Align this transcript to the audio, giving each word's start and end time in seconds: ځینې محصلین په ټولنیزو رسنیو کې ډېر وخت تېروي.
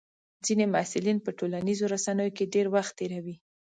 ځینې 0.45 0.65
محصلین 0.73 1.17
په 1.25 1.31
ټولنیزو 1.39 1.85
رسنیو 1.95 2.35
کې 2.37 2.51
ډېر 2.53 2.65
وخت 2.75 2.93
تېروي. 2.99 3.35